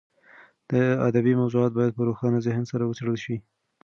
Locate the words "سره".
2.71-2.83